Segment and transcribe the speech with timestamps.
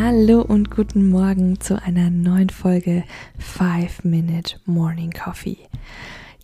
[0.00, 3.02] Hallo und guten Morgen zu einer neuen Folge
[3.40, 5.58] 5 Minute Morning Coffee.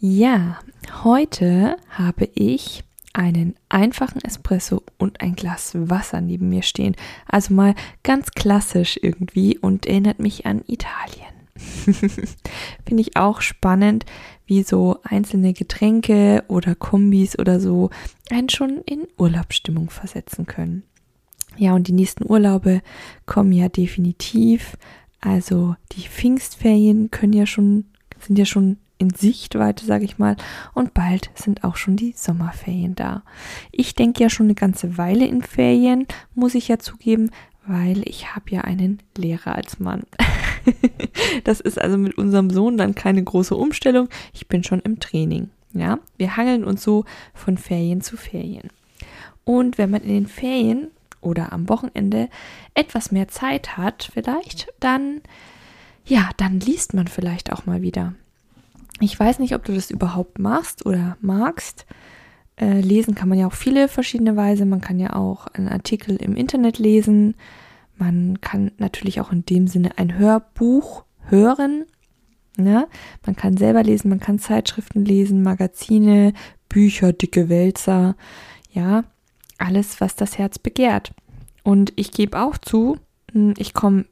[0.00, 0.58] Ja,
[1.04, 6.96] heute habe ich einen einfachen Espresso und ein Glas Wasser neben mir stehen.
[7.28, 11.32] Also mal ganz klassisch irgendwie und erinnert mich an Italien.
[12.84, 14.04] Finde ich auch spannend,
[14.46, 17.90] wie so einzelne Getränke oder Kombis oder so
[18.30, 20.82] einen schon in Urlaubsstimmung versetzen können.
[21.56, 22.82] Ja, und die nächsten Urlaube
[23.26, 24.76] kommen ja definitiv.
[25.20, 27.86] Also die Pfingstferien können ja schon,
[28.20, 30.36] sind ja schon in Sichtweite, sage ich mal.
[30.74, 33.22] Und bald sind auch schon die Sommerferien da.
[33.72, 37.30] Ich denke ja schon eine ganze Weile in Ferien, muss ich ja zugeben,
[37.66, 40.02] weil ich habe ja einen Lehrer als Mann.
[41.44, 44.08] das ist also mit unserem Sohn dann keine große Umstellung.
[44.32, 45.50] Ich bin schon im Training.
[45.72, 48.70] Ja, wir hangeln uns so von Ferien zu Ferien.
[49.44, 50.88] Und wenn man in den Ferien
[51.24, 52.28] oder am Wochenende
[52.74, 55.20] etwas mehr Zeit hat, vielleicht, dann,
[56.04, 58.14] ja, dann liest man vielleicht auch mal wieder.
[59.00, 61.86] Ich weiß nicht, ob du das überhaupt machst oder magst.
[62.56, 64.64] Äh, lesen kann man ja auf viele verschiedene Weise.
[64.66, 67.34] Man kann ja auch einen Artikel im Internet lesen.
[67.96, 71.84] Man kann natürlich auch in dem Sinne ein Hörbuch hören.
[72.56, 72.86] Ne?
[73.26, 76.32] Man kann selber lesen, man kann Zeitschriften lesen, Magazine,
[76.68, 78.16] Bücher, dicke Wälzer.
[78.70, 79.04] Ja,
[79.58, 81.12] alles, was das Herz begehrt.
[81.62, 82.98] Und ich gebe auch zu,
[83.32, 84.04] hm, ich komme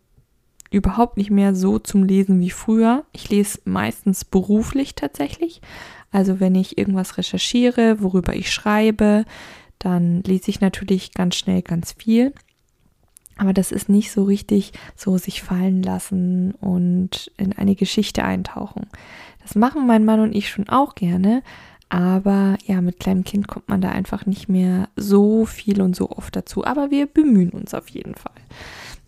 [0.71, 3.05] überhaupt nicht mehr so zum Lesen wie früher.
[3.13, 5.61] Ich lese meistens beruflich tatsächlich.
[6.11, 9.25] Also wenn ich irgendwas recherchiere, worüber ich schreibe,
[9.79, 12.33] dann lese ich natürlich ganz schnell ganz viel.
[13.37, 18.87] Aber das ist nicht so richtig so sich fallen lassen und in eine Geschichte eintauchen.
[19.41, 21.43] Das machen mein Mann und ich schon auch gerne.
[21.93, 26.11] Aber ja, mit kleinem Kind kommt man da einfach nicht mehr so viel und so
[26.11, 26.65] oft dazu.
[26.65, 28.33] Aber wir bemühen uns auf jeden Fall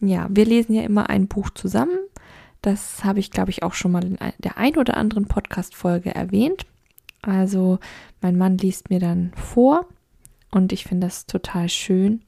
[0.09, 1.99] ja, wir lesen ja immer ein Buch zusammen.
[2.63, 6.65] Das habe ich, glaube ich, auch schon mal in der ein oder anderen Podcast-Folge erwähnt.
[7.23, 7.79] Also,
[8.21, 9.87] mein Mann liest mir dann vor
[10.51, 12.23] und ich finde das total schön.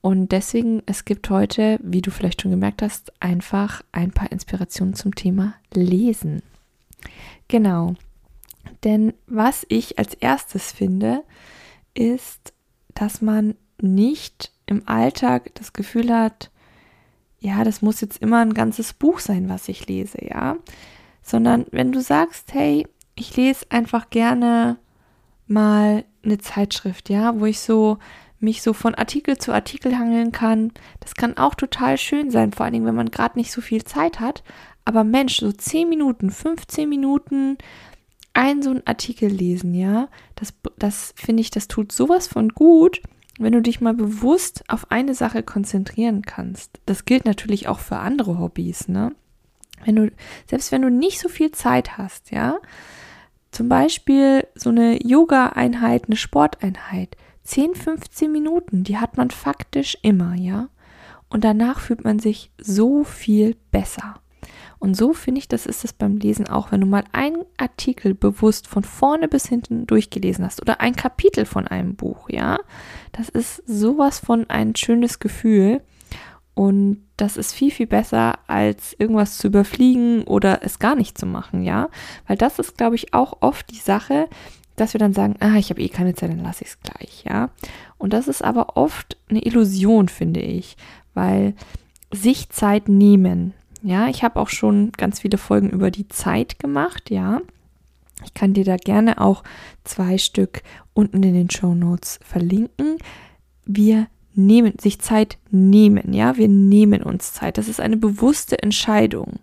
[0.00, 4.94] Und deswegen, es gibt heute, wie du vielleicht schon gemerkt hast, einfach ein paar Inspirationen
[4.94, 6.42] zum Thema Lesen.
[7.48, 7.94] Genau.
[8.84, 11.22] Denn was ich als erstes finde,
[11.94, 12.52] ist,
[12.94, 16.50] dass man nicht im Alltag das Gefühl hat,
[17.38, 20.56] ja, das muss jetzt immer ein ganzes Buch sein, was ich lese, ja.
[21.22, 22.86] Sondern wenn du sagst, hey,
[23.16, 24.78] ich lese einfach gerne
[25.46, 27.98] mal eine Zeitschrift, ja, wo ich so
[28.42, 30.72] mich so von Artikel zu Artikel hangeln kann.
[31.00, 33.84] Das kann auch total schön sein, vor allen Dingen, wenn man gerade nicht so viel
[33.84, 34.42] Zeit hat.
[34.84, 37.56] Aber Mensch, so 10 Minuten, 15 Minuten
[38.34, 43.02] ein so ein Artikel lesen, ja, das, das finde ich, das tut sowas von gut
[43.38, 47.96] wenn du dich mal bewusst auf eine Sache konzentrieren kannst, das gilt natürlich auch für
[47.96, 49.14] andere Hobbys, ne?
[49.84, 50.12] Wenn du,
[50.46, 52.58] selbst wenn du nicht so viel Zeit hast, ja,
[53.50, 60.34] zum Beispiel so eine Yoga-Einheit, eine Sporteinheit, 10, 15 Minuten, die hat man faktisch immer,
[60.34, 60.68] ja.
[61.28, 64.21] Und danach fühlt man sich so viel besser.
[64.82, 68.14] Und so finde ich, das ist es beim Lesen auch, wenn du mal einen Artikel
[68.14, 72.58] bewusst von vorne bis hinten durchgelesen hast oder ein Kapitel von einem Buch, ja.
[73.12, 75.82] Das ist sowas von ein schönes Gefühl.
[76.54, 81.26] Und das ist viel, viel besser, als irgendwas zu überfliegen oder es gar nicht zu
[81.26, 81.88] machen, ja.
[82.26, 84.28] Weil das ist, glaube ich, auch oft die Sache,
[84.74, 87.22] dass wir dann sagen, ah, ich habe eh keine Zeit, dann lasse ich es gleich,
[87.24, 87.50] ja.
[87.98, 90.76] Und das ist aber oft eine Illusion, finde ich,
[91.14, 91.54] weil
[92.10, 97.10] sich Zeit nehmen, ja, ich habe auch schon ganz viele Folgen über die Zeit gemacht,
[97.10, 97.40] ja.
[98.24, 99.42] Ich kann dir da gerne auch
[99.84, 100.62] zwei Stück
[100.94, 102.98] unten in den Show Notes verlinken.
[103.64, 107.58] Wir nehmen, sich Zeit nehmen, ja, wir nehmen uns Zeit.
[107.58, 109.40] Das ist eine bewusste Entscheidung.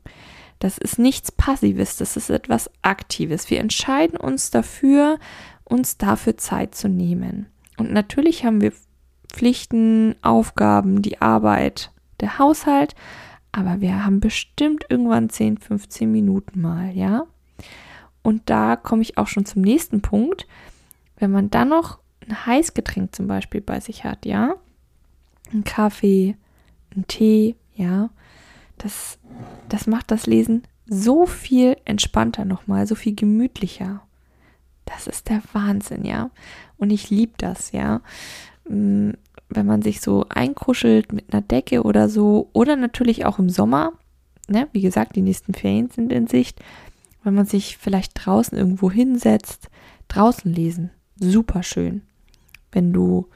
[0.59, 3.50] Das ist nichts Passives, das ist etwas Aktives.
[3.50, 5.18] Wir entscheiden uns dafür,
[5.63, 7.47] uns dafür Zeit zu nehmen.
[7.77, 8.74] Und natürlich haben wir
[9.30, 12.95] Pflichten, Aufgaben, die Arbeit, der Haushalt,
[13.59, 17.25] aber wir haben bestimmt irgendwann 10, 15 Minuten mal, ja?
[18.21, 20.47] Und da komme ich auch schon zum nächsten Punkt.
[21.17, 24.56] Wenn man dann noch ein Heißgetränk zum Beispiel bei sich hat, ja?
[25.51, 26.38] Ein Kaffee,
[26.95, 28.09] ein Tee, ja?
[28.77, 29.19] Das,
[29.67, 34.01] das macht das Lesen so viel entspannter nochmal, so viel gemütlicher.
[34.85, 36.31] Das ist der Wahnsinn, ja.
[36.77, 38.01] Und ich liebe das, ja.
[39.49, 43.93] Wenn man sich so einkuschelt mit einer Decke oder so, oder natürlich auch im Sommer,
[44.47, 46.59] ne, wie gesagt, die nächsten Ferien sind in Sicht,
[47.23, 49.69] wenn man sich vielleicht draußen irgendwo hinsetzt,
[50.07, 52.03] draußen lesen, super schön.
[52.71, 53.27] Wenn du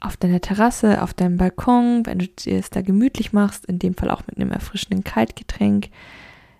[0.00, 3.94] auf deiner Terrasse, auf deinem Balkon, wenn du dir es da gemütlich machst, in dem
[3.94, 5.88] Fall auch mit einem erfrischenden Kaltgetränk,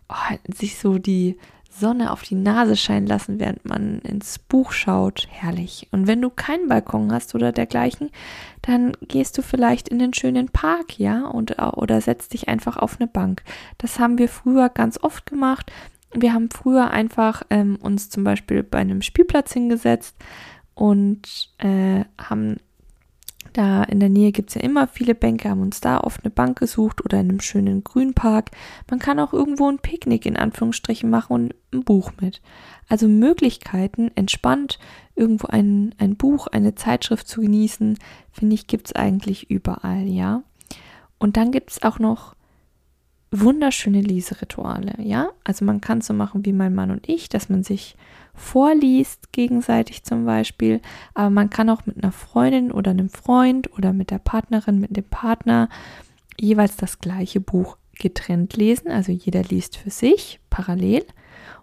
[0.09, 1.37] oh, sich so die
[1.79, 5.27] Sonne auf die Nase scheinen lassen, während man ins Buch schaut.
[5.31, 5.89] Herrlich.
[5.91, 8.11] Und wenn du keinen Balkon hast oder dergleichen,
[8.63, 13.01] dann gehst du vielleicht in den schönen Park, ja, und, oder setzt dich einfach auf
[13.01, 13.43] eine Bank.
[13.79, 15.71] Das haben wir früher ganz oft gemacht.
[16.13, 20.17] Wir haben früher einfach ähm, uns zum Beispiel bei einem Spielplatz hingesetzt
[20.75, 22.57] und äh, haben
[23.57, 26.31] da in der Nähe gibt es ja immer viele Bänke, haben uns da oft eine
[26.31, 28.51] Bank gesucht oder in einem schönen Grünpark.
[28.91, 32.43] Man kann auch irgendwo ein Picknick in Anführungsstrichen machen und ein Buch mit.
[32.89, 34.79] Also Möglichkeiten, entspannt
[35.15, 37.99] irgendwo ein, ein Buch, eine Zeitschrift zu genießen,
[38.33, 40.43] finde ich, gibt es eigentlich überall, ja.
[41.19, 42.36] Und dann gibt es auch noch
[43.41, 45.31] wunderschöne Leserituale, ja.
[45.45, 47.97] Also man kann so machen wie mein Mann und ich, dass man sich
[48.35, 50.81] vorliest gegenseitig zum Beispiel,
[51.15, 54.97] aber man kann auch mit einer Freundin oder einem Freund oder mit der Partnerin, mit
[54.97, 55.69] dem Partner
[56.39, 58.89] jeweils das gleiche Buch getrennt lesen.
[58.89, 61.05] Also jeder liest für sich parallel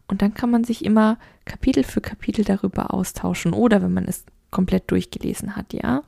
[0.08, 4.26] und dann kann man sich immer Kapitel für Kapitel darüber austauschen oder wenn man es
[4.50, 6.04] komplett durchgelesen hat, ja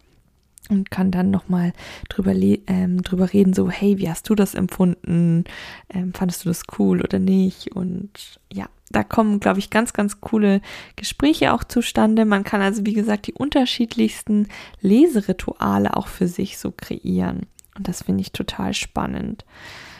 [0.69, 1.73] und kann dann nochmal
[2.09, 5.44] drüber, ähm, drüber reden, so, hey, wie hast du das empfunden?
[5.89, 7.75] Ähm, fandest du das cool oder nicht?
[7.75, 10.62] Und ja, da kommen, glaube ich, ganz, ganz coole
[10.95, 12.25] Gespräche auch zustande.
[12.25, 14.47] Man kann also, wie gesagt, die unterschiedlichsten
[14.81, 17.47] Leserituale auch für sich so kreieren.
[17.77, 19.45] Und das finde ich total spannend.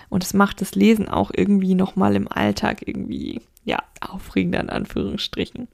[0.10, 5.68] Und es macht das Lesen auch irgendwie nochmal im Alltag irgendwie, ja, aufregender in Anführungsstrichen.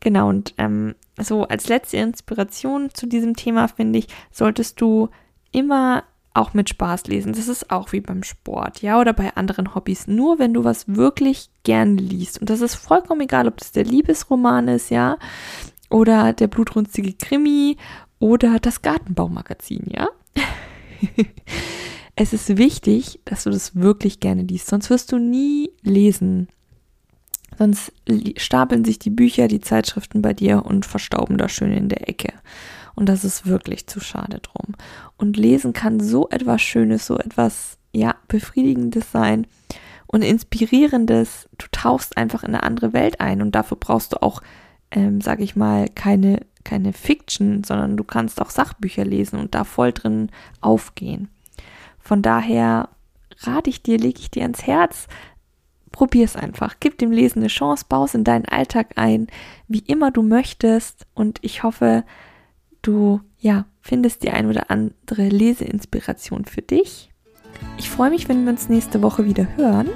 [0.00, 5.10] Genau, und ähm, so als letzte Inspiration zu diesem Thema finde ich, solltest du
[5.50, 6.04] immer
[6.34, 7.32] auch mit Spaß lesen.
[7.34, 10.06] Das ist auch wie beim Sport, ja, oder bei anderen Hobbys.
[10.06, 12.40] Nur wenn du was wirklich gern liest.
[12.40, 15.18] Und das ist vollkommen egal, ob das der Liebesroman ist, ja,
[15.90, 17.76] oder der blutrünstige Krimi
[18.18, 20.08] oder das Gartenbaumagazin, ja.
[22.16, 26.48] es ist wichtig, dass du das wirklich gerne liest, sonst wirst du nie lesen.
[27.58, 27.92] Sonst
[28.36, 32.32] stapeln sich die Bücher, die Zeitschriften bei dir und verstauben da schön in der Ecke.
[32.94, 34.74] Und das ist wirklich zu schade drum.
[35.16, 39.46] Und lesen kann so etwas Schönes, so etwas, ja, Befriedigendes sein
[40.06, 41.48] und Inspirierendes.
[41.58, 44.42] Du tauchst einfach in eine andere Welt ein und dafür brauchst du auch,
[44.90, 49.64] ähm, sag ich mal, keine, keine Fiction, sondern du kannst auch Sachbücher lesen und da
[49.64, 51.28] voll drin aufgehen.
[51.98, 52.88] Von daher
[53.40, 55.06] rate ich dir, lege ich dir ans Herz,
[55.92, 56.76] probier es einfach.
[56.80, 59.28] Gib dem Lesen eine Chance, baue es in deinen Alltag ein,
[59.68, 61.06] wie immer du möchtest.
[61.14, 62.04] Und ich hoffe,
[62.82, 67.10] du ja, findest die ein oder andere Leseinspiration für dich.
[67.76, 69.88] Ich freue mich, wenn wir uns nächste Woche wieder hören.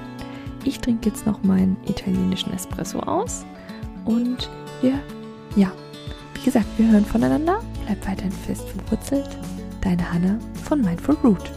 [0.64, 3.46] Ich trinke jetzt noch meinen italienischen Espresso aus
[4.04, 4.50] und
[4.80, 4.98] wir,
[5.54, 5.72] ja,
[6.34, 7.60] wie gesagt, wir hören voneinander.
[7.84, 9.28] Bleib weiterhin fest verwurzelt.
[9.80, 11.52] Deine Hanna von Mindful Root.